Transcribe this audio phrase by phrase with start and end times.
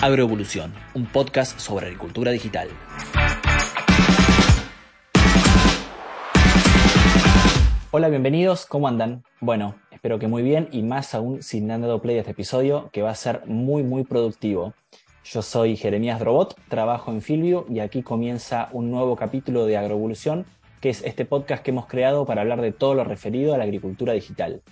[0.00, 2.68] Agroevolución, un podcast sobre agricultura digital.
[7.90, 9.24] Hola, bienvenidos, ¿cómo andan?
[9.40, 13.02] Bueno, espero que muy bien y más aún sin dado play a este episodio que
[13.02, 14.72] va a ser muy muy productivo.
[15.24, 20.46] Yo soy Jeremías Drobot, trabajo en Filvio y aquí comienza un nuevo capítulo de Agroevolución,
[20.80, 23.64] que es este podcast que hemos creado para hablar de todo lo referido a la
[23.64, 24.62] agricultura digital.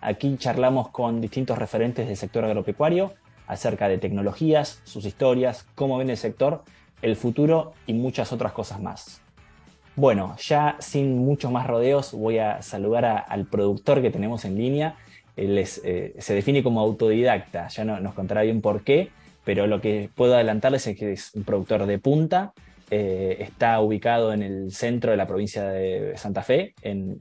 [0.00, 3.14] Aquí charlamos con distintos referentes del sector agropecuario
[3.48, 6.62] acerca de tecnologías, sus historias, cómo ven el sector,
[7.02, 9.22] el futuro y muchas otras cosas más.
[9.96, 14.96] Bueno, ya sin muchos más rodeos voy a saludar al productor que tenemos en línea.
[15.36, 19.10] Eh, se define como autodidacta, ya no, nos contará bien por qué,
[19.44, 22.52] pero lo que puedo adelantarles es que es un productor de punta,
[22.90, 27.18] eh, está ubicado en el centro de la provincia de Santa Fe, en,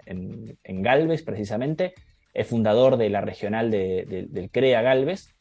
[0.63, 1.93] Galvez precisamente,
[2.33, 5.36] es fundador de la regional del CREA Galvez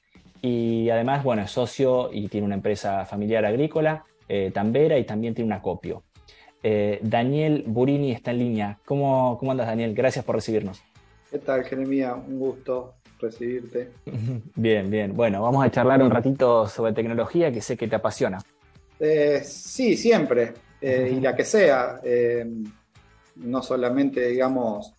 [0.47, 5.35] y además, bueno, es socio y tiene una empresa familiar agrícola, eh, Tambera, y también
[5.35, 6.05] tiene un acopio.
[6.63, 8.79] Eh, Daniel Burini está en línea.
[8.85, 9.93] ¿Cómo, ¿Cómo andas, Daniel?
[9.95, 10.83] Gracias por recibirnos.
[11.31, 12.15] ¿Qué tal, Jeremía?
[12.15, 13.91] Un gusto recibirte.
[14.55, 15.17] Bien, bien.
[15.17, 18.39] Bueno, vamos a charlar un ratito sobre tecnología que sé que te apasiona.
[19.01, 20.55] Eh, sí, siempre.
[20.81, 22.01] y la que sea.
[23.37, 24.95] no solamente, digamos,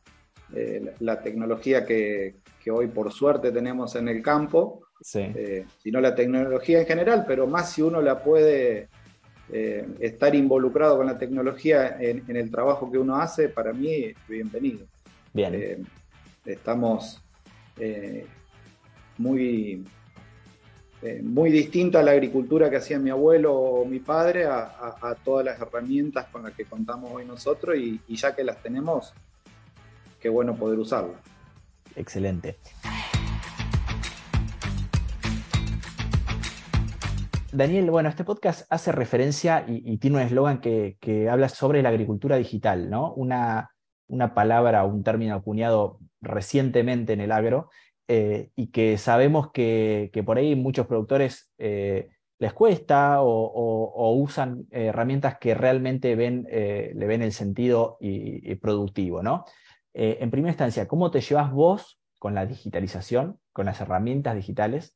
[1.00, 6.80] la tecnología que, que, hoy por suerte tenemos en el campo, eh, sino la tecnología
[6.80, 8.90] en general, pero más si uno la puede
[9.52, 14.86] eh, estar involucrado con la tecnología en, el trabajo que uno hace, para mí, bienvenido.
[15.34, 15.53] Bien.
[15.53, 15.84] Eh,
[16.45, 17.22] estamos
[19.18, 19.86] muy,
[21.22, 25.59] muy distinta a la agricultura que hacía mi abuelo o mi padre a, todas las
[25.62, 29.14] herramientas con las que contamos hoy nosotros y, y ya que las tenemos,
[30.20, 31.20] qué bueno poder usarlas.
[31.95, 32.58] Excelente.
[37.58, 42.35] Daniel, bueno, este podcast hace referencia y, tiene un eslogan que, habla sobre la agricultura
[42.35, 43.16] digital, ¿no?
[43.16, 43.72] Una,
[44.06, 47.72] una palabra, un término acuñado recientemente en el agro
[48.07, 55.39] eh, y que sabemos que, por ahí muchos productores eh, les cuesta o, usan herramientas
[55.39, 59.45] que realmente eh, le ven el sentido y, productivo, ¿no?
[59.95, 64.95] en primera instancia, ¿cómo te llevas vos con la digitalización, con las herramientas digitales?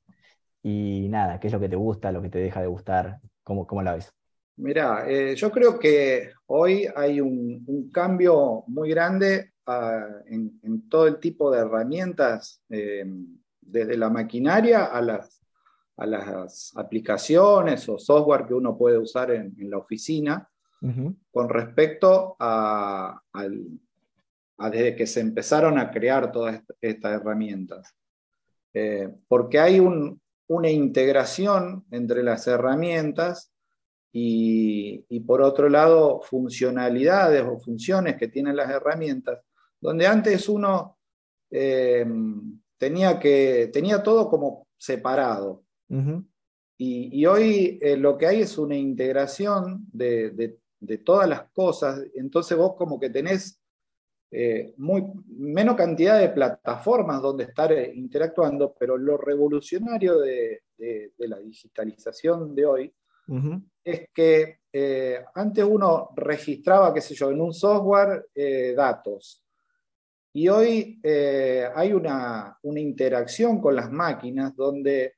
[0.64, 3.20] Y nada, ¿qué es lo que te gusta, lo que te deja de gustar?
[3.44, 4.14] ¿Cómo, cómo la ves?
[4.58, 11.20] Mira, eh, yo creo que hoy hay un, cambio muy grande ah, en, todo el
[11.20, 13.06] tipo de herramientas, eh,
[13.60, 15.42] desde la maquinaria a las,
[15.98, 20.48] a las aplicaciones o software que uno puede usar en, la oficina,
[21.32, 23.22] con respecto a,
[24.72, 27.96] desde que se empezaron a crear todas estas herramientas.
[28.74, 30.20] Eh, porque hay un,
[30.52, 33.54] una integración entre las herramientas
[34.12, 39.40] y, por otro lado funcionalidades o funciones que tienen las herramientas,
[39.80, 40.98] donde antes uno
[41.50, 42.06] eh,
[42.78, 45.64] tenía, que, tenía todo como separado.
[46.78, 52.58] y, hoy eh, lo que hay es una integración de, de, todas las cosas, entonces
[52.58, 53.61] vos como que tenés
[54.34, 60.64] eh, muy, menos cantidad de plataformas donde estar eh, interactuando, pero lo revolucionario de,
[61.18, 62.94] la digitalización de hoy
[63.84, 68.26] es que eh, antes uno registraba, qué sé yo, en un software
[68.76, 69.44] datos.
[70.34, 75.16] Y hoy hay una, una interacción con las máquinas donde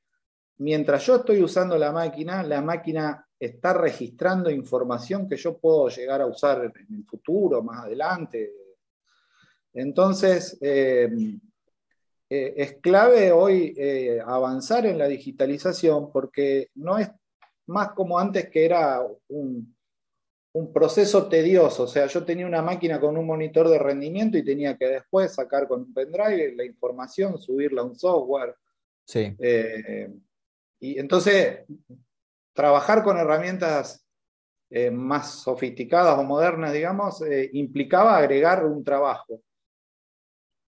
[0.58, 6.20] mientras yo estoy usando la máquina, la máquina está registrando información que yo puedo llegar
[6.20, 8.63] a usar en el futuro, más adelante,
[9.74, 11.10] entonces, eh,
[12.30, 17.10] eh, es clave hoy eh, avanzar en la digitalización porque no es
[17.66, 19.74] más como antes que era un,
[20.72, 21.82] proceso tedioso.
[21.82, 25.34] O sea, yo tenía una máquina con un monitor de rendimiento y tenía que después
[25.34, 28.54] sacar con un pendrive la información, subirla a un software.
[29.04, 29.36] Sí.
[30.78, 31.64] y entonces,
[32.52, 34.06] trabajar con herramientas
[34.92, 37.20] más sofisticadas o modernas, digamos,
[37.52, 39.42] implicaba agregar un trabajo.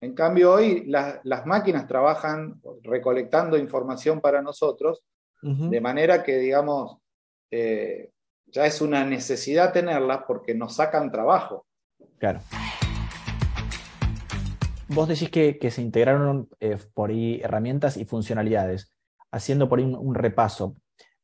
[0.00, 5.02] En cambio, hoy las máquinas trabajan recolectando información para nosotros,
[5.42, 6.98] de manera que, digamos,
[7.50, 8.10] eh,
[8.46, 11.66] ya es una necesidad tenerlas porque nos sacan trabajo.
[12.18, 12.40] Claro.
[14.88, 18.92] Vos decís que, se integraron eh, por ahí herramientas y funcionalidades.
[19.30, 20.76] Haciendo por ahí un, repaso,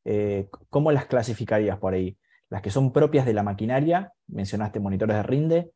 [0.03, 2.17] eh, ¿cómo las clasificarías por ahí?
[2.49, 5.71] Las que son propias de la maquinaria, mencionaste monitores de rinde,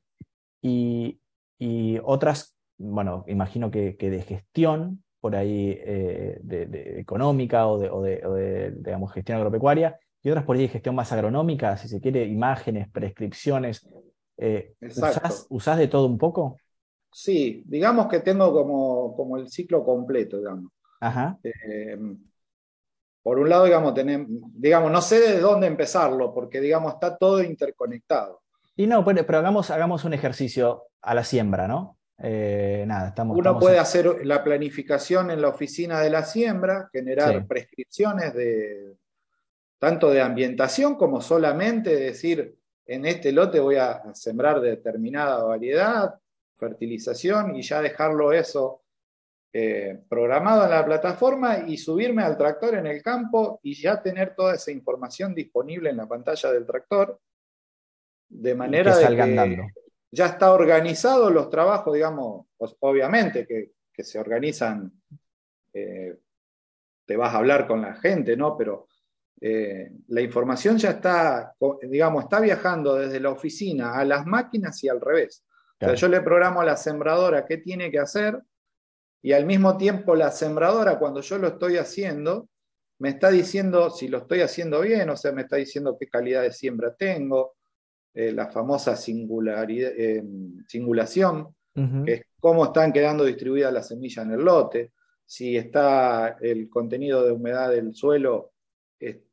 [0.61, 1.19] y,
[1.57, 9.11] y otras bueno, imagino que, de gestión por ahí eh, de, económica o de, digamos,
[9.11, 13.87] gestión agropecuaria, y otras por ahí de gestión más agronómica, si se quiere, imágenes, prescripciones.
[14.37, 14.73] Eh,
[15.49, 16.57] ¿usás, de todo un poco?
[17.11, 20.71] Sí, digamos que tengo como, como el ciclo completo, digamos.
[21.01, 21.37] Ajá.
[21.43, 21.97] Eh,
[23.21, 27.43] por un lado, digamos, tenemos, digamos, no sé de dónde empezarlo, porque digamos, está todo
[27.43, 28.41] interconectado.
[28.75, 31.98] Y no, pero, hagamos, hagamos un ejercicio a la siembra, ¿no?
[32.21, 37.47] Eh, nada, estamos, Uno puede hacer la planificación en la oficina de la siembra, generar
[37.47, 38.97] prescripciones de
[39.77, 46.15] tanto de ambientación como solamente decir, en este lote voy a sembrar determinada variedad,
[46.57, 48.83] fertilización y ya dejarlo eso
[49.53, 54.35] eh, programado en la plataforma y subirme al tractor en el campo y ya tener
[54.35, 57.19] toda esa información disponible en la pantalla del tractor,
[58.27, 62.47] de manera que que ya está organizado los trabajos, digamos,
[62.79, 63.71] obviamente que,
[64.01, 64.93] se organizan,
[65.73, 66.17] eh,
[67.05, 68.55] te vas a hablar con la gente, ¿no?
[68.55, 68.87] Pero
[69.41, 74.87] eh, la información ya está, digamos, está viajando desde la oficina a las máquinas y
[74.87, 75.43] al revés.
[75.81, 78.41] O sea, yo le programo a la sembradora qué tiene que hacer
[79.21, 82.47] y al mismo tiempo la sembradora, cuando yo lo estoy haciendo,
[82.99, 86.41] me está diciendo si lo estoy haciendo bien, o sea, me está diciendo qué calidad
[86.41, 87.55] de siembra tengo,
[88.13, 90.23] eh, la famosa singularidad, eh,
[90.67, 91.55] singulación,
[92.05, 94.91] que es cómo están quedando distribuidas las semillas en el lote,
[95.25, 98.51] si está el contenido de humedad del suelo,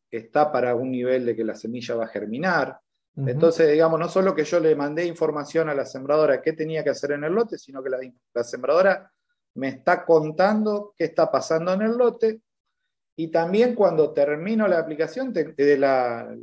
[0.09, 2.79] está para un nivel de que la semilla va a germinar.
[3.17, 6.91] Entonces, digamos, no solo que yo le mandé información a la sembradora qué tenía que
[6.91, 9.11] hacer en el lote, sino que la sembradora
[9.55, 12.43] me está contando qué está pasando en el lote
[13.19, 16.37] y también cuando termino la aplicación de la,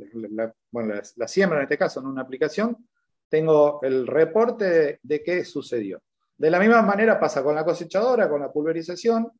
[0.72, 2.88] bueno, la, siembra en este caso en una aplicación,
[3.28, 6.02] tengo el reporte de, qué sucedió.
[6.36, 9.30] De la misma manera pasa con la cosechadora, con la pulverización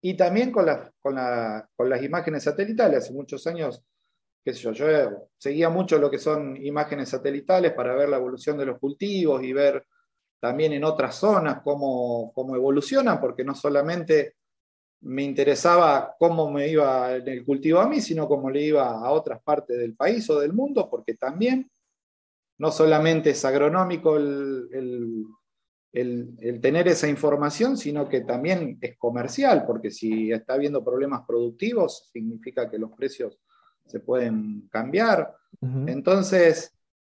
[0.00, 0.66] y también con,
[1.00, 1.16] con,
[1.76, 3.04] con las imágenes satelitales.
[3.04, 3.84] Hace muchos años,
[4.44, 8.58] qué sé yo, yo seguía mucho lo que son imágenes satelitales para ver la evolución
[8.58, 9.86] de los cultivos y ver
[10.40, 14.34] también en otras zonas cómo, cómo evolucionan, porque no solamente
[15.02, 19.10] me interesaba cómo me iba en el cultivo a mí, sino cómo le iba a
[19.10, 21.70] otras partes del país o del mundo, porque también
[22.58, 25.26] no solamente es agronómico el,
[25.92, 32.70] tener esa información, sino que también es comercial, porque si está habiendo problemas productivos, significa
[32.70, 33.38] que los precios
[33.86, 35.34] se pueden cambiar.
[35.60, 36.72] Entonces,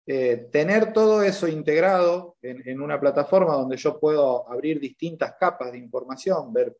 [0.06, 5.72] eh, tener todo eso integrado en, en, una plataforma donde yo puedo abrir distintas capas
[5.72, 6.76] de información, ver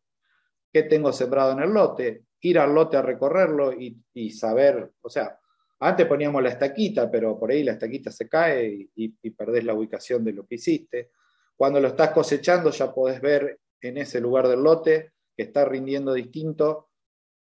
[0.73, 5.39] qué tengo sembrado en el lote, ir al lote a recorrerlo y, saber, o sea,
[5.81, 10.25] antes poníamos la estaquita, pero por ahí la estaquita se cae y, perdés la ubicación
[10.25, 11.11] de lo que hiciste.
[11.57, 16.13] Cuando lo estás cosechando ya podés ver en ese lugar del lote que está rindiendo
[16.13, 16.89] distinto,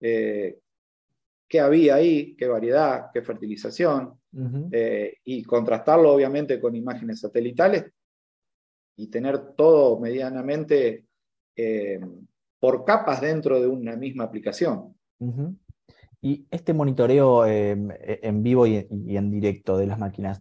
[0.01, 0.59] eh,
[1.49, 4.21] qué había ahí, qué variedad, qué fertilización,
[4.73, 7.85] eh, y contrastarlo obviamente con imágenes satelitales
[8.97, 11.05] y tener todo medianamente
[11.55, 12.01] eh,
[12.65, 14.97] por capas dentro de una misma aplicación.
[16.23, 20.41] Y este monitoreo em, e, en vivo y, en directo de las máquinas,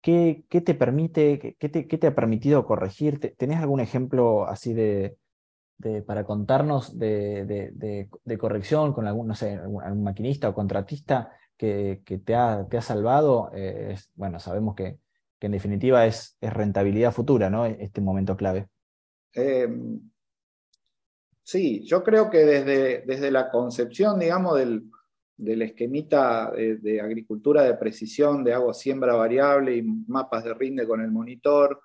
[0.00, 3.20] ¿qué, te permite, qué te, ha permitido corregir?
[3.36, 5.18] ¿Tenés algún ejemplo así de,
[6.06, 12.66] para contarnos de, corrección con algún, no sé, algún, maquinista o contratista que, te, ha,
[12.70, 13.50] te, ha, salvado?
[13.54, 14.96] Eh, bueno, sabemos que,
[15.40, 17.66] en definitiva es, rentabilidad futura, ¿no?
[17.66, 18.68] Este momento clave.
[19.34, 20.00] Em,
[21.42, 24.90] Sí, yo creo que desde, desde la concepción, digamos, del,
[25.62, 31.10] esquemita de, agricultura de precisión, de agua siembra variable y mapas de rinde con el
[31.10, 31.80] monitor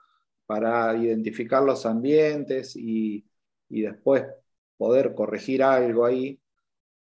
[0.46, 3.26] para identificar los ambientes y,
[3.70, 4.26] después
[4.78, 6.40] poder corregir algo ahí.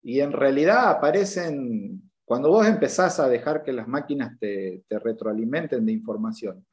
[0.01, 5.85] Y en realidad aparecen, cuando vos empezás a dejar que las máquinas te, te retroalimenten
[5.85, 6.65] de información,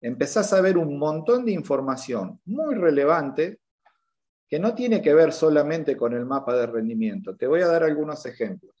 [0.00, 3.60] empezás a ver un montón de información muy relevante
[4.48, 7.36] que no tiene que ver solamente con el mapa de rendimiento.
[7.36, 8.74] Te voy a dar algunos ejemplos.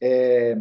[0.00, 0.56] Eh,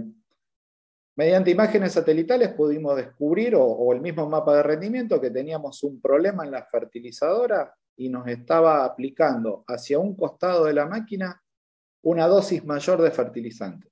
[1.16, 6.46] mediante imágenes satelitales pudimos descubrir, o, el mismo mapa de rendimiento, que teníamos un problema
[6.46, 11.42] en la fertilizadora y nos estaba aplicando hacia un costado de la máquina
[12.04, 13.88] una dosis mayor de fertilizante.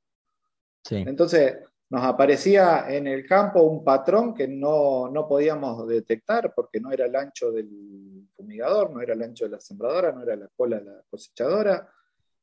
[0.89, 1.57] Entonces,
[1.89, 7.15] nos aparecía en el campo un patrón que no, podíamos detectar porque no era el
[7.15, 10.85] ancho del fumigador, no era el ancho de la sembradora, no era la cola de
[10.85, 11.89] la cosechadora.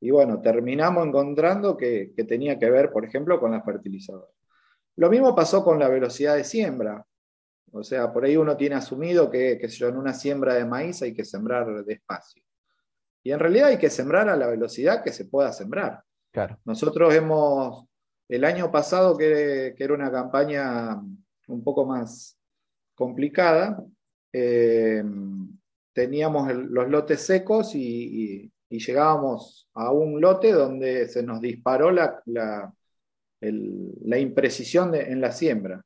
[0.00, 4.32] Y bueno, terminamos encontrando que, tenía que ver, por ejemplo, con la fertilizadora.
[4.96, 7.06] Lo mismo pasó con la velocidad de siembra.
[7.70, 11.14] O sea, por ahí uno tiene asumido que, que en una siembra de maíz hay
[11.14, 12.42] que sembrar despacio.
[13.22, 16.02] Y en realidad hay que sembrar a la velocidad que se pueda sembrar.
[16.32, 16.58] Claro.
[16.64, 17.86] Nosotros hemos,
[18.28, 21.00] el año pasado, que, era una campaña
[21.48, 22.38] un poco más
[22.94, 23.82] complicada,
[24.32, 25.02] eh,
[25.92, 32.72] teníamos los lotes secos y, llegábamos a un lote donde se nos disparó la, la,
[34.18, 35.82] imprecisión en la siembra.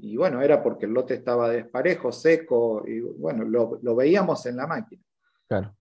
[0.00, 4.66] Y bueno, era porque el lote estaba desparejo, seco, y bueno, lo, veíamos en la
[4.66, 5.02] máquina.
[5.48, 5.74] Claro.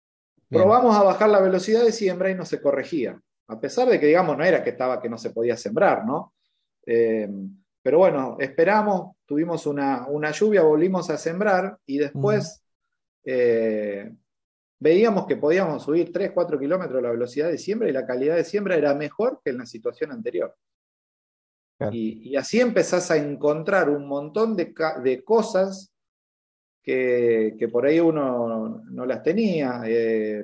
[0.49, 3.21] Probamos a bajar la velocidad de siembra y no se corregía.
[3.47, 6.33] A pesar de que, digamos, no era que estaba que no se podía sembrar, ¿no?
[6.85, 7.29] Eh,
[7.81, 12.61] pero bueno, esperamos, tuvimos una, lluvia, volvimos a sembrar y después
[13.23, 14.13] eh,
[14.79, 18.43] veíamos que podíamos subir 3, 4 kilómetros la velocidad de siembra y la calidad de
[18.43, 20.53] siembra era mejor que en la situación anterior.
[21.91, 24.73] Y, así empezás a encontrar un montón de,
[25.23, 25.93] cosas
[26.83, 29.81] que, por ahí uno no las tenía.
[29.85, 30.43] Eh,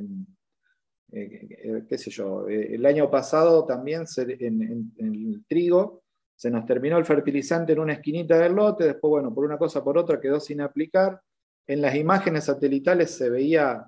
[1.16, 6.04] eh, qué sé yo, el año pasado también en, el trigo
[6.36, 9.84] se nos terminó el fertilizante en una esquinita del lote, después, bueno, por una cosa
[9.84, 11.22] por otra quedó sin aplicar.
[11.68, 13.88] En las imágenes satelitales se veía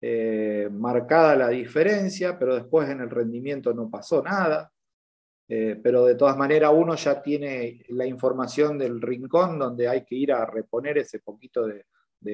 [0.00, 4.72] eh, marcada la diferencia, pero después en el rendimiento no pasó nada.
[5.50, 10.14] Eh, pero de todas maneras uno ya tiene la información del rincón donde hay que
[10.14, 11.86] ir a reponer ese poquito de,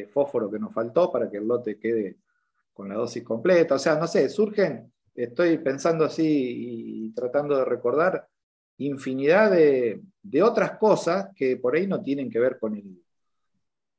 [0.09, 2.16] fósforo que nos faltó para que el lote quede
[2.74, 3.76] con la dosis completa.
[3.76, 8.28] O sea, no sé, surgen, estoy pensando así y tratando de recordar
[8.78, 13.00] infinidad de, de otras cosas que por ahí no tienen que ver con el,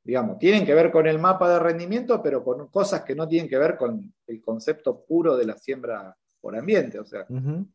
[0.04, 3.48] digamos, tienen que ver con el mapa de rendimiento, pero con cosas que no tienen
[3.48, 7.00] que ver con el concepto puro de la siembra por ambiente.
[7.00, 7.26] O sea,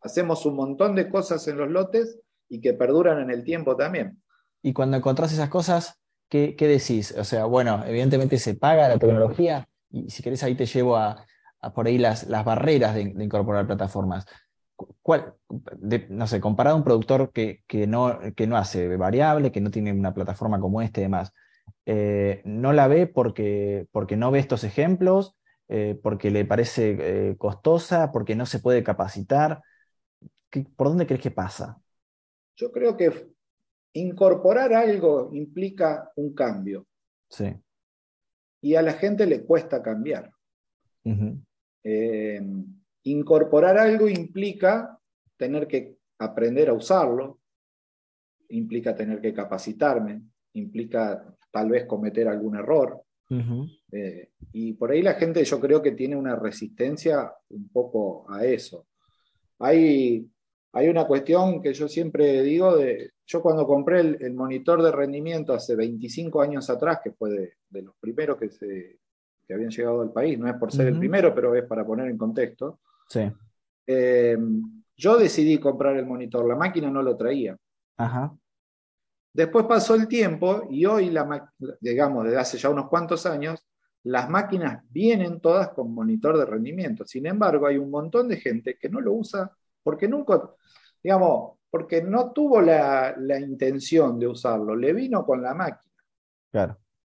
[0.02, 4.22] hacemos un montón de cosas en los lotes y que perduran en el tiempo también.
[4.62, 7.14] Y cuando encontrás esas cosas, ¿qué, decís?
[7.18, 11.26] O sea, bueno, evidentemente se paga la tecnología y si querés ahí te llevo a,
[11.76, 14.26] por ahí las, las barreras de, incorporar plataformas.
[15.02, 15.36] ¿Cuál,
[16.10, 19.94] no sé, comparado a un productor que, no, que no hace variable, que no tiene
[19.94, 21.34] una plataforma como este y demás,
[21.86, 25.36] eh, no la ve porque, porque no ve estos ejemplos,
[25.68, 29.62] eh, porque le parece eh, costosa, porque no se puede capacitar.
[30.76, 31.80] ¿Por dónde crees que pasa?
[32.56, 33.32] Yo creo que
[33.94, 36.88] incorporar algo implica un cambio.
[37.30, 37.56] Sí.
[38.62, 40.32] Y a la gente le cuesta cambiar.
[43.04, 45.00] incorporar algo implica
[45.36, 47.40] tener que aprender a usarlo,
[48.50, 50.22] implica tener que capacitarme,
[50.54, 53.02] implica tal vez cometer algún error.
[53.92, 58.46] Eh, y por ahí la gente yo creo que tiene una resistencia un poco a
[58.46, 58.88] eso.
[59.60, 60.28] Hay,
[60.74, 65.54] hay una cuestión que yo siempre digo de, yo cuando compré el, monitor de rendimiento
[65.54, 69.00] hace 25 años atrás, que fue de, los primeros que, se,
[69.46, 72.08] que habían llegado al país, no es por ser el primero, pero es para poner
[72.08, 72.80] en contexto.
[73.08, 73.30] Sí.
[73.86, 74.38] Eh,
[74.96, 77.58] yo decidí comprar el monitor, la máquina no lo traía.
[77.98, 78.34] Ajá.
[79.34, 83.66] Después pasó el tiempo y hoy, la, digamos, desde hace ya unos cuantos años,
[84.04, 87.06] las máquinas vienen todas con monitor de rendimiento.
[87.06, 89.52] Sin embargo, hay un montón de gente que no lo usa
[89.84, 90.42] porque nunca,
[91.02, 95.94] digamos, porque no tuvo la, intención de usarlo, le vino con la máquina.
[96.52, 96.78] Claro.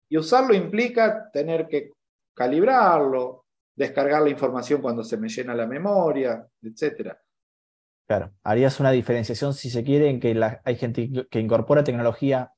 [0.09, 1.93] Y usarlo implica tener que
[2.35, 7.19] calibrarlo, descargar la información cuando se me llena la memoria, etcétera.
[8.07, 12.53] Claro, harías una diferenciación, si se quiere, en que hay gente que incorpora tecnología,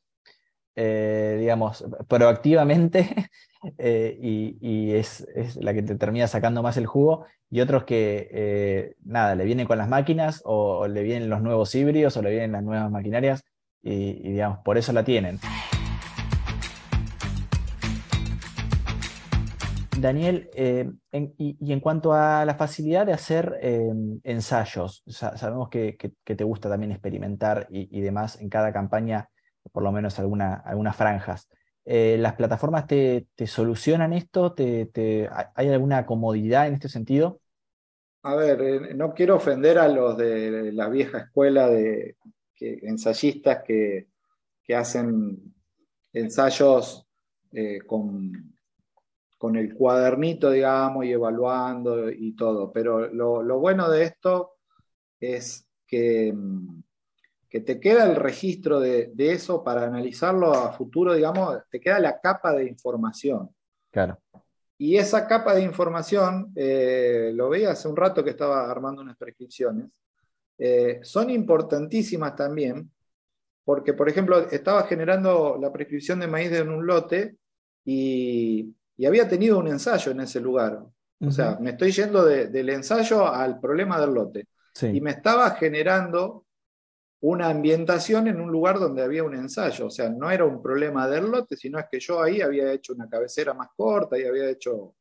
[0.76, 3.30] eh, digamos, proactivamente
[3.78, 5.26] eh, y, es,
[5.56, 9.66] la que te termina sacando más el jugo, y otros que, eh, nada, le vienen
[9.66, 13.44] con las máquinas o, le vienen los nuevos híbridos o le vienen las nuevas maquinarias
[13.82, 15.38] y digamos, por eso la tienen.
[20.04, 20.90] Daniel, eh,
[21.38, 23.58] y, en cuanto a la facilidad de hacer
[24.22, 29.30] ensayos, sabemos que, te gusta también experimentar y, demás en cada campaña,
[29.74, 31.48] por lo menos alguna, algunas franjas.
[31.84, 34.54] Eh, ¿Las plataformas te, solucionan esto?
[34.54, 37.40] ¿Te, hay alguna comodidad en este sentido?
[38.22, 42.16] A ver, eh, no quiero ofender a los de la vieja escuela de
[42.58, 44.06] ensayistas que,
[44.74, 45.54] hacen
[46.14, 47.06] ensayos
[47.86, 48.54] con
[49.44, 52.72] con el cuadernito, digamos, y evaluando y todo.
[52.72, 54.52] Pero lo, bueno de esto
[55.20, 56.82] es que, mm,
[57.54, 62.20] que, te queda el registro de, eso para analizarlo a futuro, digamos, te queda la
[62.20, 63.50] capa de información.
[63.90, 64.18] Claro.
[64.76, 69.16] Y esa capa de información, eh, lo veía hace un rato que estaba armando unas
[69.16, 69.86] prescripciones,
[70.58, 72.90] eh, son importantísimas también,
[73.64, 77.36] porque, por ejemplo, estaba generando la prescripción de maíz en un lote
[77.84, 80.84] y y había tenido un ensayo en ese lugar.
[81.20, 84.48] O sea, me estoy yendo del ensayo al problema del lote.
[84.82, 86.43] Y me estaba generando
[87.20, 89.86] una ambientación en un lugar donde había un ensayo.
[89.86, 92.92] O sea, no era un problema del lote, sino es que yo ahí había hecho
[92.92, 94.94] una cabecera más corta y había hecho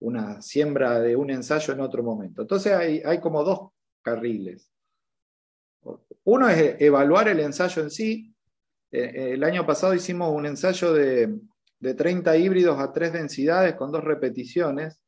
[0.00, 2.42] una siembra de un ensayo en otro momento.
[2.42, 3.70] Entonces hay, hay como dos
[4.02, 4.70] carriles.
[6.24, 8.34] Uno es evaluar el ensayo en sí.
[8.90, 11.38] Eh, eh, el año pasado hicimos un ensayo de,
[11.82, 15.00] de 30 híbridos a tres densidades con dos repeticiones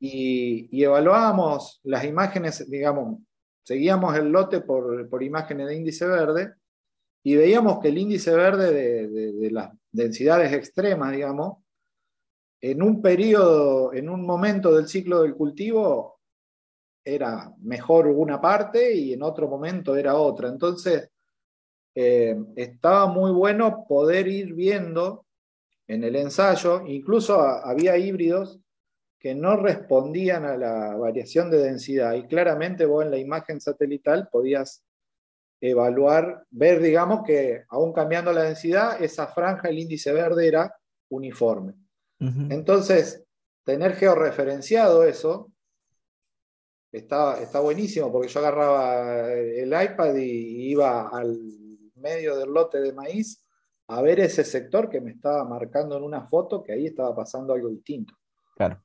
[0.00, 3.20] y, evaluábamos las imágenes, digamos,
[3.68, 6.54] seguíamos el lote por, imágenes de índice verde
[7.22, 11.58] y veíamos que el índice verde de, las densidades extremas, digamos,
[12.62, 16.18] en un periodo, en un momento del ciclo del cultivo,
[17.04, 20.48] era mejor una parte y en otro momento era otra.
[20.48, 21.10] Entonces,
[21.94, 25.26] eh, estaba muy bueno poder ir viendo
[25.86, 28.60] en el ensayo, incluso había híbridos
[29.18, 34.28] que no respondían a la variación de densidad y claramente vos en la imagen satelital
[34.30, 34.84] podías
[35.60, 40.74] evaluar, ver, digamos, que aún cambiando la densidad, esa franja, el índice verde era
[41.10, 41.74] uniforme.
[42.20, 43.24] Entonces,
[43.64, 45.52] tener georreferenciado eso
[46.90, 51.38] está, está buenísimo porque yo agarraba el iPad y iba al
[51.94, 53.44] medio del lote de maíz
[53.88, 57.52] a ver ese sector que me estaba marcando en una foto que ahí estaba pasando
[57.52, 58.14] algo distinto.
[58.56, 58.82] Claro.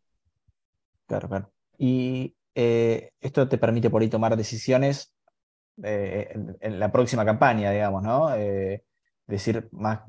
[1.08, 1.52] Claro, claro.
[1.78, 5.14] Y eh, esto te permite por ahí tomar decisiones
[5.84, 8.36] eh, en, la próxima campaña, digamos, ¿no?
[8.36, 8.84] Eh,
[9.26, 10.02] decir más,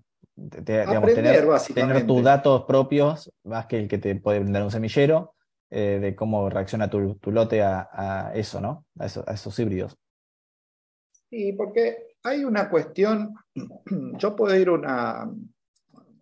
[0.65, 5.35] tener, tus datos propios más que el que te puede brindar un semillero,
[5.71, 8.87] de cómo reacciona tu, lote a, eso, ¿no?
[8.97, 9.99] A, esos híbridos.
[11.31, 13.35] Sí, porque hay una cuestión,
[14.19, 15.31] yo puedo ir a una,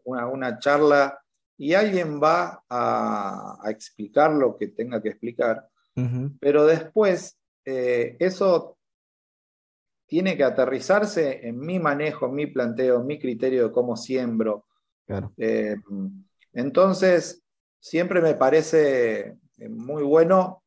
[0.04, 1.21] una, una charla
[1.62, 5.68] y alguien va a, explicar lo que tenga que explicar,
[6.40, 8.76] pero después eh, eso
[10.04, 14.66] tiene que aterrizarse en mi manejo, en mi planteo, en mi criterio de cómo siembro.
[15.36, 15.76] Eh,
[16.52, 17.44] entonces,
[17.78, 20.64] siempre me parece eh, muy bueno,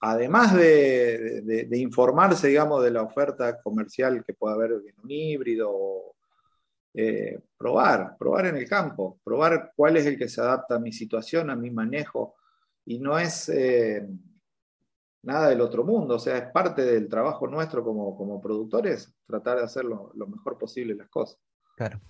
[0.00, 6.14] además de, informarse, digamos, de la oferta comercial que pueda haber en un híbrido
[6.92, 10.92] eh, probar, probar en el campo, probar cuál es el que se adapta a mi
[10.92, 12.34] situación, a mi manejo,
[12.84, 14.08] y no es eh,
[15.22, 19.58] nada del otro mundo, o sea, es parte del trabajo nuestro como, como productores, tratar
[19.58, 21.38] de hacer lo, mejor posible las cosas.
[21.76, 22.00] Claro.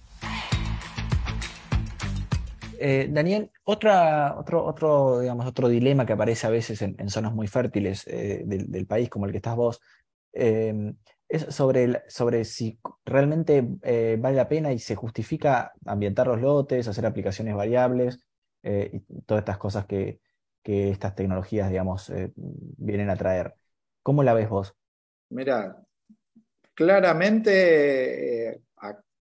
[2.78, 7.46] Eh, Daniel, otra, otro, otro, digamos, otro dilema que aparece a veces en, zonas muy
[7.46, 9.82] fértiles del, del, país, como el que estás vos,
[11.30, 16.88] es sobre, sobre si realmente eh, vale la pena y se justifica ambientar los lotes,
[16.88, 18.18] hacer aplicaciones variables
[18.64, 20.20] eh, y todas estas cosas que,
[20.62, 23.54] estas tecnologías, digamos, eh, vienen a traer.
[24.02, 24.74] ¿Cómo la ves vos?
[25.30, 25.84] Mira,
[26.74, 28.62] claramente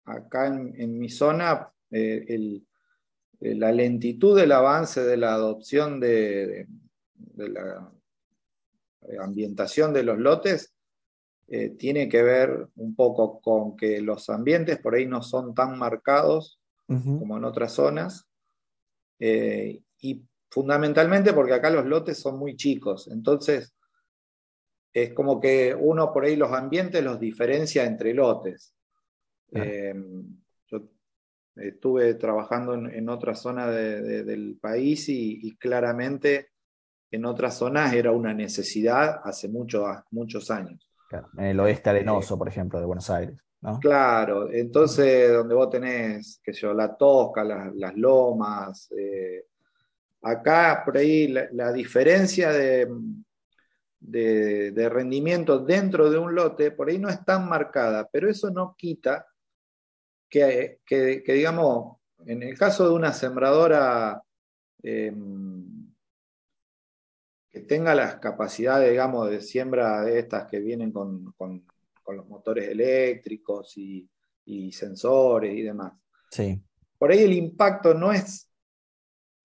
[0.06, 1.72] acá en, mi zona
[3.40, 6.68] la lentitud del avance de la adopción de
[7.36, 7.92] la
[9.20, 10.73] ambientación de los lotes
[11.56, 15.78] eh, tiene que ver un poco con que los ambientes por ahí no son tan
[15.78, 18.28] marcados como en otras zonas.
[19.20, 23.08] Eh, y fundamentalmente porque acá los lotes son muy chicos.
[23.08, 23.72] Entonces,
[24.92, 28.74] es como que uno por ahí los ambientes los diferencia entre lotes.
[29.52, 29.94] Eh,
[30.66, 30.90] yo
[31.56, 36.50] estuve trabajando en, otra zona del país y, claramente
[37.12, 40.90] en otras zonas era una necesidad hace muchos años
[41.38, 43.44] en el oeste arenoso, por ejemplo, de Buenos Aires.
[43.80, 49.46] Claro, entonces donde vos tenés, qué sé yo, la tosca, las lomas, eh,
[50.22, 52.90] acá por ahí la, diferencia de,
[54.00, 58.76] de, rendimiento dentro de un lote por ahí no es tan marcada, pero eso no
[58.78, 59.28] quita
[60.30, 64.22] que, que, digamos, en el caso de una sembradora
[64.82, 65.83] em,
[67.54, 71.36] que tenga las capacidades, digamos, de siembra de estas que vienen con,
[72.08, 74.10] los motores eléctricos y,
[74.72, 75.94] sensores y demás.
[76.32, 76.60] Sí.
[76.98, 78.50] Por ahí el impacto no es,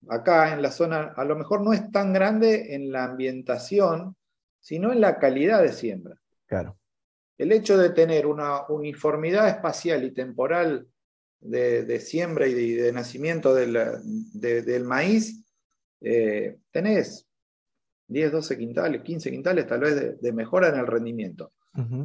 [0.09, 4.15] acá en la zona, a lo mejor no es tan grande en la ambientación,
[4.59, 6.19] sino en la calidad de siembra.
[6.47, 6.79] Claro.
[7.37, 10.87] El hecho de tener una uniformidad espacial y temporal
[11.39, 15.45] de, siembra y de, nacimiento del, maíz,
[16.01, 17.28] eh, tenés
[18.09, 21.53] 10, 12 quintales, 15 quintales tal vez de, mejora en el rendimiento.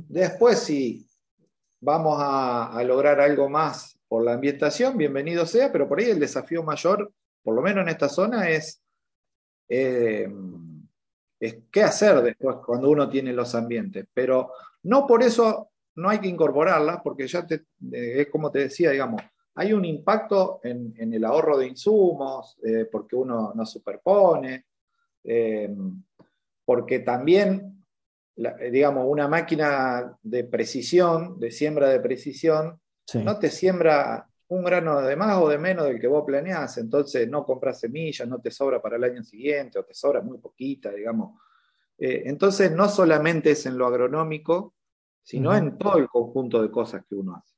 [0.09, 1.07] Después, si
[1.81, 6.63] vamos a, lograr algo más por la ambientación, bienvenido sea, pero por ahí el desafío
[6.63, 7.13] mayor,
[7.43, 8.81] por lo menos en esta zona, es
[9.69, 10.29] eh,
[11.41, 14.07] es qué hacer después cuando uno tiene los ambientes.
[14.13, 14.53] Pero
[14.85, 19.23] no por eso no hay que incorporarlas, porque ya te, es como te decía, digamos,
[19.57, 24.65] hay un impacto en, el ahorro de insumos, eh, porque uno no superpone,
[25.25, 25.75] eh,
[26.65, 27.85] porque también,
[28.71, 32.81] digamos, una máquina de precisión, de siembra de precisión,
[33.15, 37.29] no te siembra un grano de más o de menos del que vos planeás, entonces
[37.29, 40.91] no compras semillas, no te sobra para el año siguiente o te sobra muy poquita,
[40.91, 41.41] digamos.
[41.99, 44.75] Eh, entonces no solamente es en lo agronómico,
[45.23, 47.55] sino en todo el conjunto de cosas que uno hace.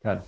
[0.00, 0.22] Claro.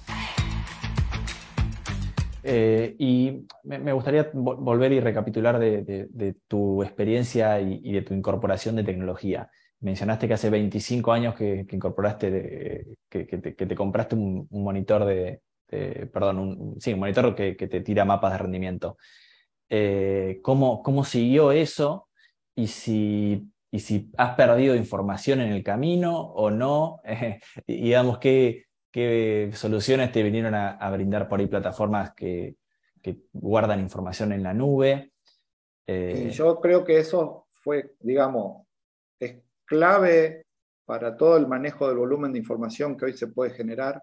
[2.48, 8.84] Eh, y me, gustaría volver y recapitular de, tu experiencia y, de tu incorporación de
[8.84, 9.50] tecnología.
[9.80, 15.40] Mencionaste que hace 25 años que, incorporaste, que, te, compraste un, monitor de,
[16.12, 18.96] perdón, un, sí, un monitor que, te tira mapas de rendimiento.
[19.68, 22.08] Eh, ¿cómo, ¿Cómo siguió eso?
[22.54, 27.00] Y si y si has perdido información en el camino o no,
[27.66, 28.65] y digamos, ¿qué,
[28.96, 32.56] qué soluciones te vinieron a, brindar por ahí plataformas que,
[33.30, 35.12] guardan información en la nube.
[35.86, 38.66] Eh, yo creo que eso fue, digamos,
[39.20, 40.46] es clave
[40.86, 44.02] para todo el manejo del volumen de información que hoy se puede generar.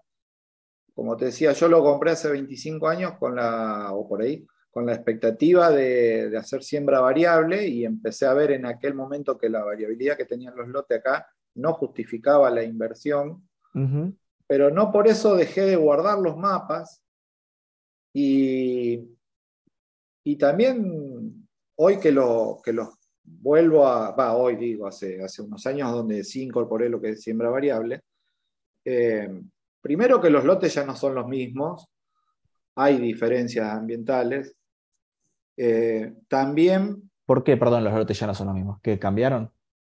[0.94, 4.86] Como te decía, yo lo compré hace 25 años con la, o por ahí, con
[4.86, 9.64] la expectativa de, hacer siembra variable y empecé a ver en aquel momento que la
[9.64, 11.26] variabilidad que tenían los lotes acá
[11.56, 13.46] no justificaba la inversión,
[14.46, 17.02] pero no por eso dejé de guardar los mapas
[18.12, 19.00] y,
[20.24, 22.88] y también hoy que, lo, que los
[23.24, 27.22] vuelvo a, va, hoy digo, hace, hace unos años donde sí incorporé lo que es
[27.22, 28.02] siembra variable,
[28.84, 29.42] eh,
[29.80, 31.88] primero que los lotes ya no son los mismos,
[32.76, 34.56] hay diferencias ambientales,
[35.56, 37.10] eh, también...
[37.26, 38.80] ¿Por qué, perdón, los lotes ya no son los mismos?
[38.82, 39.50] ¿Que cambiaron?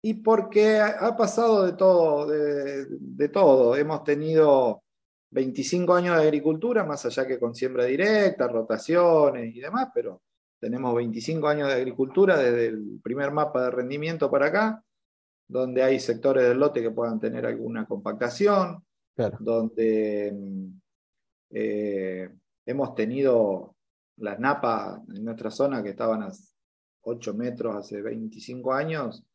[0.05, 3.75] Y porque ha pasado de todo, de, todo.
[3.75, 4.83] Hemos tenido
[5.31, 10.21] 25 años de agricultura, más allá que con siembra directa, rotaciones y demás, pero
[10.59, 14.83] tenemos 25 años de agricultura desde el primer mapa de rendimiento para acá,
[15.47, 18.85] donde hay sectores del lote que puedan tener alguna compactación,
[19.39, 20.81] donde mm,
[21.49, 22.29] eh,
[22.63, 23.75] hemos tenido
[24.17, 26.31] las napas en nuestra zona que estaban a
[27.01, 29.25] 8 metros hace 25 años,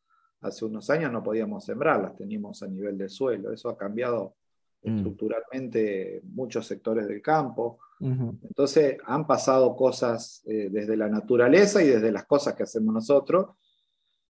[0.41, 3.51] hace unos años no podíamos sembrarlas, teníamos a nivel del suelo.
[3.53, 4.35] Eso ha cambiado
[4.83, 4.95] mm.
[4.97, 7.79] estructuralmente muchos sectores del campo.
[7.99, 13.55] Entonces han pasado cosas eh, desde la naturaleza y desde las cosas que hacemos nosotros.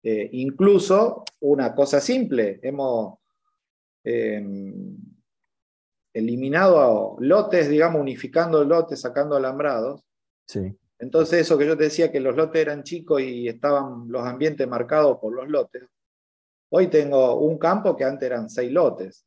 [0.02, 3.20] Eh, incluso una cosa simple, hemos
[4.04, 4.98] em,
[6.12, 10.04] eliminado lotes, digamos, unificando lotes, sacando alambrados,
[11.02, 14.68] entonces, eso que yo te decía que los lotes eran chicos y estaban los ambientes
[14.68, 15.84] marcados por los lotes,
[16.70, 19.26] hoy tengo un campo que antes eran seis lotes.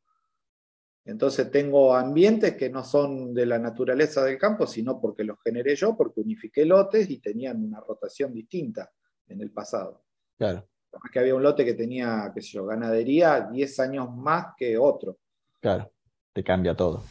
[1.04, 5.74] Entonces tengo ambientes que no son de la naturaleza del campo, sino porque los generé
[5.74, 8.92] yo, porque unifiqué lotes y tenían una rotación distinta
[9.26, 10.04] en el pasado.
[10.38, 10.68] Claro.
[11.12, 15.18] que había un lote que tenía, qué sé yo, ganadería 10 años más que otro.
[15.60, 15.90] Claro,
[16.32, 17.02] te cambia todo.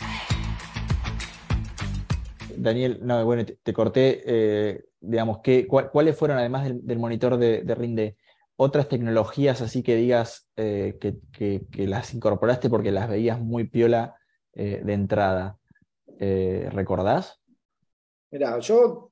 [2.58, 8.18] Daniel, no, bueno, te, corté, eh, digamos, ¿qué, ¿cuáles fueron, además del, monitor de, Rinde,
[8.56, 14.16] otras tecnologías así que digas eh, que, las incorporaste porque las veías muy piola
[14.54, 15.58] eh, de entrada?
[16.20, 17.42] ¿Recordás?
[18.32, 19.12] Mira, yo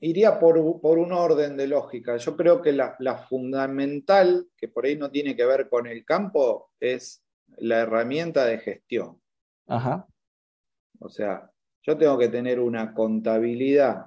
[0.00, 2.16] iría por, un orden de lógica.
[2.16, 6.04] Yo creo que la, la fundamental, que por ahí no tiene que ver con el
[6.04, 7.24] campo, es
[7.56, 9.20] la herramienta de gestión.
[9.66, 10.06] Ajá.
[11.00, 11.50] O sea,
[11.86, 14.06] yo tengo que tener una contabilidad,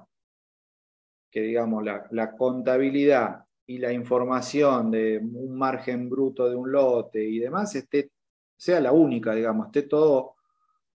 [1.30, 7.38] que digamos, la, contabilidad y la información de un margen bruto de un lote y
[7.38, 8.10] demás esté,
[8.56, 10.34] sea la única, digamos, esté todo,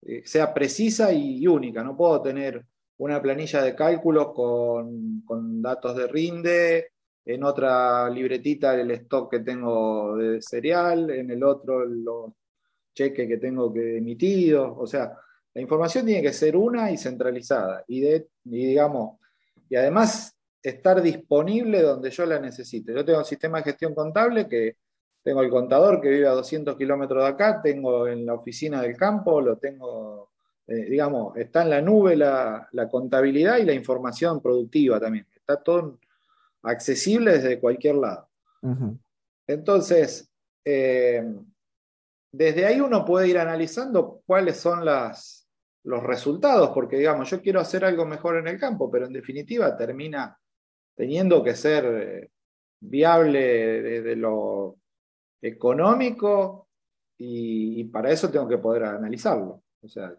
[0.01, 1.83] eh, sea precisa y, única.
[1.83, 2.65] No puedo tener
[2.97, 6.87] una planilla de cálculos con, con, datos de rinde,
[7.23, 12.31] en otra libretita el stock que tengo de cereal, en el otro los
[12.95, 15.15] cheques que tengo que emitido, o sea,
[15.53, 17.83] la información tiene que ser una y centralizada.
[17.87, 19.19] Y, de, digamos,
[19.69, 22.93] y además estar disponible donde yo la necesite.
[22.93, 24.77] Yo tengo un sistema de gestión contable que
[25.23, 28.95] tengo el contador que vive a 200 kilómetros de acá, tengo en la oficina del
[28.95, 30.31] campo, lo tengo,
[30.67, 35.27] eh, digamos, está en la nube la, contabilidad y la información productiva también.
[35.35, 35.99] Está todo
[36.63, 38.29] accesible desde cualquier lado.
[39.47, 40.29] Entonces,
[40.63, 41.23] eh,
[42.31, 45.40] desde ahí uno puede ir analizando cuáles son las,
[45.83, 49.75] los resultados, porque digamos, yo quiero hacer algo mejor en el campo, pero en definitiva
[49.75, 50.37] termina
[50.95, 52.31] teniendo que ser eh,
[52.79, 54.77] viable desde lo
[55.41, 56.67] económico
[57.17, 59.63] y, para eso tengo que poder analizarlo.
[59.81, 60.13] O sea,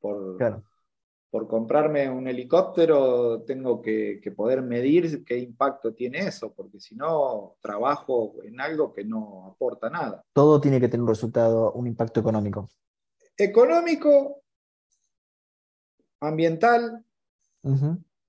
[0.00, 0.36] por,
[1.34, 7.56] por comprarme un helicóptero tengo que, poder medir qué impacto tiene eso, porque si no
[7.60, 10.22] trabajo en algo que no aporta nada.
[10.32, 12.68] Todo tiene que tener un resultado, un impacto económico.
[13.36, 14.43] Económico,
[16.24, 17.04] ambiental,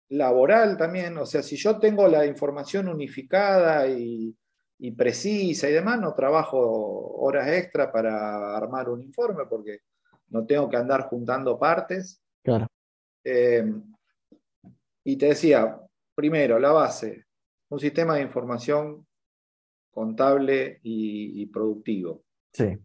[0.09, 1.17] laboral también.
[1.17, 4.35] O sea, si yo tengo la información unificada y,
[4.79, 6.59] y precisa y demás, no trabajo
[7.17, 9.79] horas extra para armar un informe porque
[10.29, 12.21] no tengo que andar juntando partes.
[12.43, 12.67] Claro.
[13.23, 13.65] Eh,
[15.03, 15.79] y te decía,
[16.13, 17.25] primero, la base,
[17.69, 19.05] un sistema de información
[19.91, 22.23] contable y, productivo.
[22.51, 22.77] Sí.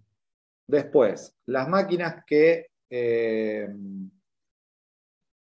[0.67, 3.69] Después, las máquinas que, eh,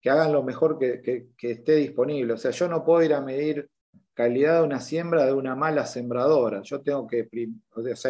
[0.00, 2.34] que hagan lo mejor que, esté disponible.
[2.34, 3.68] O sea, yo no puedo ir a medir
[4.14, 6.62] calidad de una siembra de una mala sembradora.
[6.62, 7.28] Yo tengo que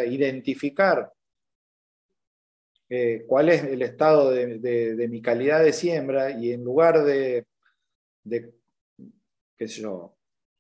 [0.07, 1.12] identificar
[2.92, 7.46] eh, cuál es el estado de, mi calidad de siembra y en lugar de,
[9.57, 10.16] sé yo,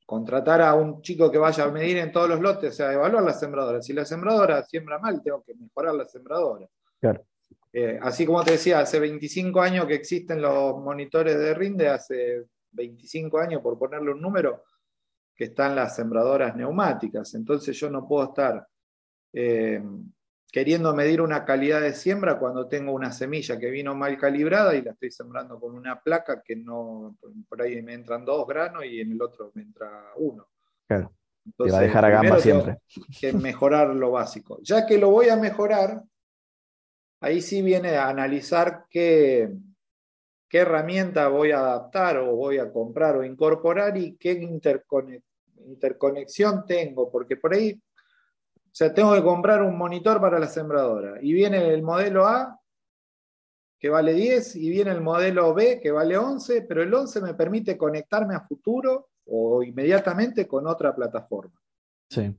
[0.06, 3.24] contratar a un chico que vaya a medir en todos los lotes, o sea, evaluar
[3.24, 3.82] la sembradora.
[3.82, 6.68] Si la sembradora siembra mal, tengo que mejorar la sembradora.
[7.00, 7.24] Claro.
[7.72, 12.46] Eh, así como te decía, hace 25 años que existen los monitores de rinde, hace
[12.72, 14.64] 25 años, por ponerle un número,
[15.36, 17.34] que están las sembradoras neumáticas.
[17.34, 18.66] Entonces yo no puedo estar
[19.32, 19.82] eh,
[20.50, 24.82] queriendo medir una calidad de siembra cuando tengo una semilla que vino mal calibrada y
[24.82, 27.16] la estoy sembrando con una placa que no,
[27.48, 30.48] por ahí me entran dos granos y en el otro me entra uno.
[30.86, 31.12] Claro.
[31.56, 32.78] Te va a dejar a gamba siempre.
[33.18, 34.58] Que mejorar lo básico.
[34.62, 36.02] Ya que lo voy a mejorar,
[37.20, 39.50] ahí sí viene a analizar qué,
[40.48, 44.32] qué herramienta voy a adaptar o voy a comprar o incorporar y qué
[45.66, 47.80] interconexión tengo, porque por ahí
[48.70, 51.18] o sea, tengo que comprar un monitor para la sembradora.
[51.20, 52.56] Y viene el modelo A,
[53.80, 57.34] que vale 10, y viene el modelo B, que vale 11, pero el 11 me
[57.34, 61.60] permite conectarme a futuro o inmediatamente con otra plataforma.
[62.08, 62.32] Sí.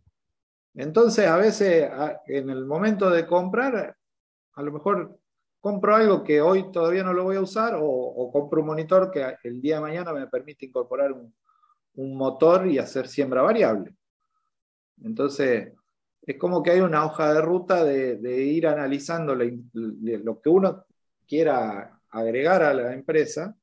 [0.74, 1.90] Entonces, a veces,
[2.28, 3.98] en el momento de comprar,
[4.54, 5.18] a lo mejor
[5.60, 9.36] compro algo que hoy todavía no lo voy a usar o, compro un monitor que
[9.44, 11.34] el día de mañana me permite incorporar un,
[11.96, 13.96] un motor y hacer siembra variable.
[15.04, 15.74] Entonces,
[16.22, 20.86] es como que hay una hoja de ruta de, ir analizando lo que uno
[21.28, 23.56] quiera agregar a la empresa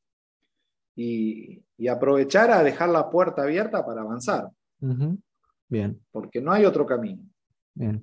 [0.95, 4.51] y, aprovechar a dejar la puerta abierta para avanzar.
[5.69, 6.01] Bien.
[6.11, 7.23] Porque no hay otro camino.
[7.75, 8.03] Bien.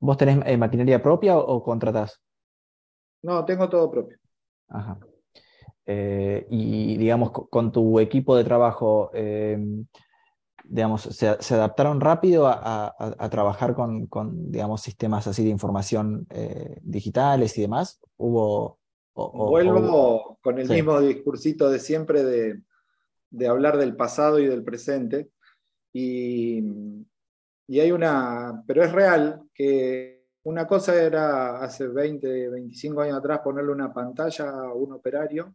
[0.00, 2.20] ¿Vos tenés eh, maquinaria propia o, contratás?
[3.22, 4.18] No, tengo todo propio.
[4.68, 4.98] Ajá.
[5.86, 9.58] Eh, y digamos, con tu equipo de trabajo, eh,
[10.64, 14.08] digamos, se, adaptaron rápido a, trabajar con,
[14.50, 18.00] digamos, sistemas así de información eh, digitales y demás?
[18.16, 18.78] ¿Hubo...?
[19.14, 25.28] Vuelvo con el mismo discursito de siempre de, hablar del pasado y del presente.
[25.92, 26.62] Y,
[27.70, 28.62] y hay una...
[28.66, 34.50] Pero es real que una cosa era hace 20, 25 años atrás ponerle una pantalla
[34.50, 35.54] a un operario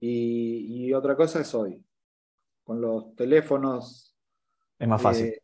[0.00, 1.84] y, y otra cosa es hoy
[2.68, 4.14] con los teléfonos.
[4.78, 5.26] Es más fácil.
[5.26, 5.42] Eh,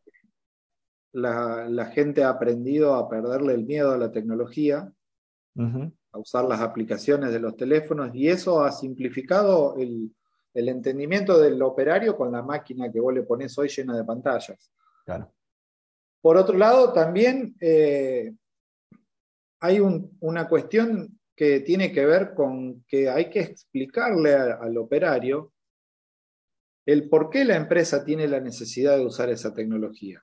[1.13, 4.93] la, gente ha aprendido a perderle el miedo a la tecnología,
[5.57, 10.15] a usar las aplicaciones de los teléfonos, y eso ha simplificado el,
[10.53, 14.71] entendimiento del operario con la máquina que vos le pones hoy llena de pantallas.
[15.05, 15.33] Claro.
[16.21, 18.33] Por otro lado, también eh,
[19.61, 25.53] hay una cuestión que tiene que ver con que hay que explicarle al operario
[26.87, 30.23] el por qué la empresa tiene la necesidad de usar esa tecnología.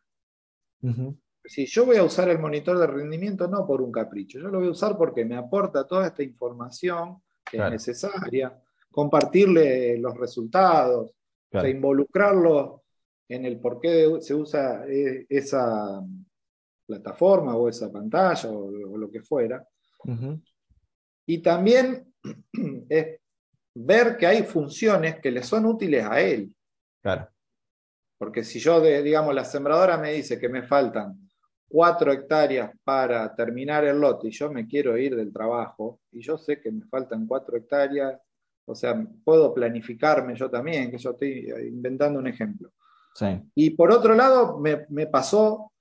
[1.44, 4.60] Si yo voy a usar el monitor de rendimiento no por un capricho, yo lo
[4.60, 8.60] voy a usar porque me aporta toda esta información que es necesaria,
[8.92, 11.12] compartirle los resultados,
[11.52, 12.81] involucrarlo
[13.32, 16.06] en el por qué se usa eh, esa
[16.86, 19.66] plataforma o esa pantalla o, lo que fuera.
[21.26, 22.14] Y también
[22.90, 23.20] es
[23.74, 26.54] ver que hay funciones que le son útiles a él.
[27.02, 27.30] Claro.
[28.18, 31.18] Porque si yo, digamos, la sembradora me dice que me faltan
[31.70, 36.38] cuatro hectáreas para terminar el lote y yo me quiero ir del trabajo y yo
[36.38, 38.20] sé que me faltan cuatro hectáreas,
[38.66, 42.74] o sea, puedo planificarme yo también, que yo estoy inventando un ejemplo.
[43.56, 45.72] Y por otro lado, me, pasó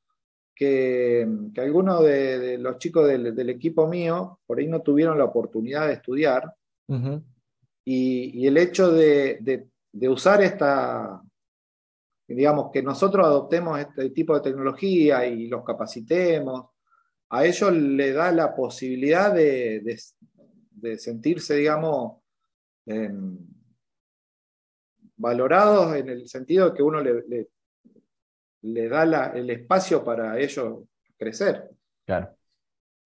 [0.55, 5.95] que, algunos de, los chicos del, equipo mío por ahí no tuvieron la oportunidad de
[5.95, 6.55] estudiar.
[7.85, 11.23] Y, el hecho de, de usar esta,
[12.27, 16.67] digamos, que nosotros adoptemos este tipo de tecnología y los capacitemos,
[17.31, 19.99] a ellos le da la posibilidad de,
[20.99, 22.19] sentirse, digamos,
[22.87, 23.39] em,
[25.21, 27.49] valorados en el sentido de que uno le,
[28.63, 30.85] le, da el espacio para ellos
[31.17, 31.69] crecer.
[32.07, 32.35] Claro,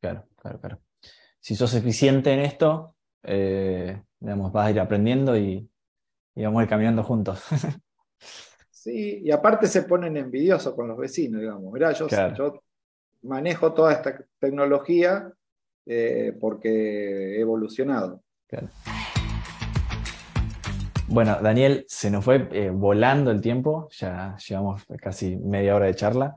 [0.00, 0.80] claro, claro, claro.
[1.40, 5.68] Si sos eficiente en esto, eh, digamos, vas a ir aprendiendo y,
[6.36, 7.42] vamos a ir caminando juntos.
[8.70, 11.72] sí, y aparte se ponen envidiosos con los vecinos, digamos.
[11.72, 12.62] Mirá, yo, yo
[13.22, 15.30] manejo toda esta tecnología
[15.84, 18.22] eh, porque he evolucionado.
[21.14, 25.94] Bueno, Daniel, se nos fue eh, volando el tiempo, ya llevamos casi media hora de
[25.94, 26.34] charla.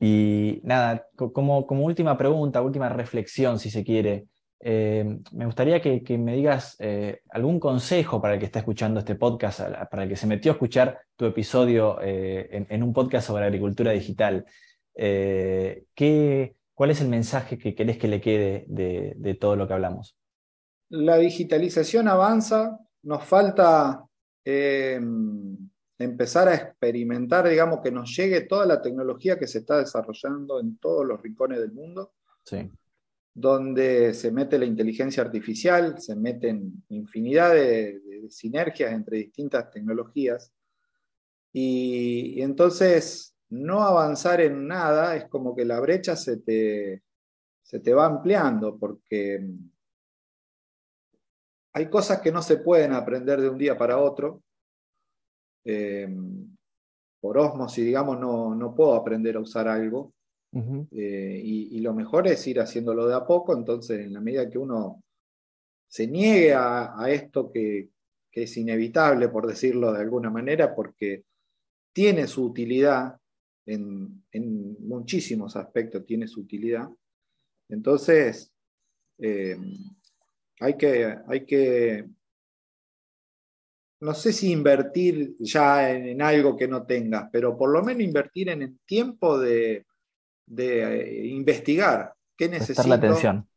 [0.00, 4.28] Y nada, como, última pregunta, última reflexión, si se quiere,
[4.60, 6.78] eh, me gustaría que, me digas
[7.32, 9.60] algún consejo para el que está escuchando este podcast,
[9.90, 14.46] para el que se metió a escuchar tu episodio en, un podcast sobre agricultura digital.
[14.94, 15.84] Eh,
[16.72, 20.16] ¿Cuál es el mensaje que querés que le quede de, todo lo que hablamos?
[20.88, 24.06] La digitalización avanza, nos falta
[24.44, 25.00] eh,
[25.98, 30.76] empezar a experimentar, digamos, que nos llegue toda la tecnología que se está desarrollando en
[30.78, 32.14] todos los rincones del mundo,
[33.32, 40.52] donde se mete la inteligencia artificial, se meten infinidad de, sinergias entre distintas tecnologías.
[41.52, 47.02] y entonces no avanzar en nada es como que la brecha se te,
[47.62, 49.46] se te va ampliando, porque
[51.74, 54.42] hay cosas que no se pueden aprender de un día para otro.
[55.64, 56.08] Eh,
[57.20, 60.12] por osmosis, digamos, no, puedo aprender a usar algo.
[60.92, 64.58] Eh, y, lo mejor es ir haciéndolo de a poco, entonces en la medida que
[64.58, 65.02] uno
[65.88, 67.88] se niegue a, esto que,
[68.30, 71.24] que, es inevitable, por decirlo de alguna manera, porque
[71.92, 73.16] tiene su utilidad,
[73.66, 74.22] en,
[74.80, 76.88] muchísimos aspectos tiene su utilidad.
[77.68, 78.52] Entonces,
[79.18, 79.56] eh,
[80.64, 82.06] hay, que, hay que,
[84.00, 88.48] no sé si invertir ya en, algo que no tengas, pero por lo menos invertir
[88.48, 89.84] en el tiempo de,
[90.56, 92.88] eh, investigar qué necesito.
[92.88, 93.48] la atención.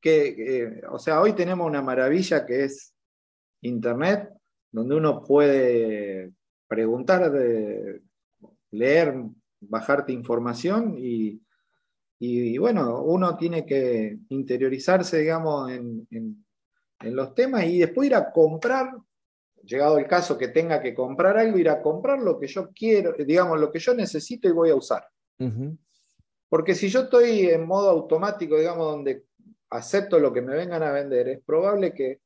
[0.00, 2.94] que, o sea, hoy tenemos una maravilla que es
[3.62, 4.30] Internet,
[4.72, 6.32] donde uno puede
[6.66, 8.00] preguntar de,
[8.70, 9.14] leer,
[9.60, 11.40] bajarte información y,
[12.58, 16.44] bueno, uno tiene que interiorizarse, digamos, en,
[17.02, 18.94] los temas y después ir a comprar,
[19.64, 23.14] llegado el caso que tenga que comprar algo, ir a comprar lo que yo quiero,
[23.14, 25.06] digamos, lo que yo necesito y voy a usar.
[26.48, 29.24] Porque si yo estoy en modo automático, digamos, donde
[29.70, 32.20] acepto lo que me vengan a vender, es probable que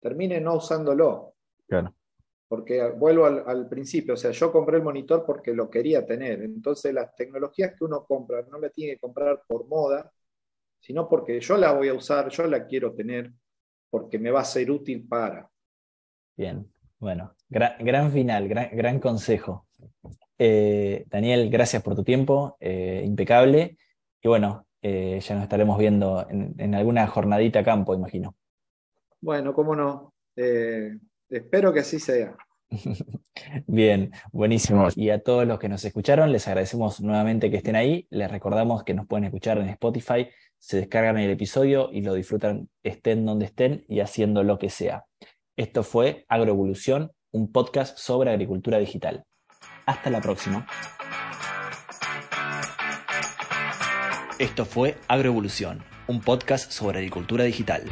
[0.00, 1.34] termine no usándolo.
[1.66, 1.97] Claro
[2.48, 6.94] porque vuelvo al, principio, o sea, yo compré el monitor porque lo quería tener, entonces
[6.94, 10.10] las tecnologías que uno compra no la tiene que comprar por moda,
[10.80, 13.30] sino porque yo la voy a usar, yo la quiero tener,
[13.90, 15.50] porque me va a ser útil para.
[16.36, 16.66] Bien,
[16.98, 19.66] bueno, gran, final, gran, consejo.
[20.38, 23.76] Eh, Daniel, gracias por tu tiempo, eh, impecable,
[24.22, 28.36] y bueno, eh, ya nos estaremos viendo en, en, alguna jornadita a campo, imagino.
[29.20, 30.14] Bueno, cómo no.
[31.28, 32.36] Espero que así sea.
[33.66, 34.88] Bien, buenísimo.
[34.94, 38.06] Y a todos los que nos escucharon, les agradecemos nuevamente que estén ahí.
[38.10, 42.68] Les recordamos que nos pueden escuchar en Spotify, se descargan el episodio y lo disfrutan
[42.82, 45.04] estén donde estén y haciendo lo que sea.
[45.56, 49.24] Esto fue Agroevolución, un podcast sobre agricultura digital.
[49.86, 50.66] Hasta la próxima.
[54.38, 57.84] Esto fue Agroevolución, un podcast sobre agricultura digital.